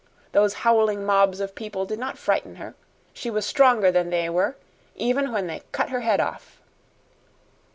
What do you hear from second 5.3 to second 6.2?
when they cut her head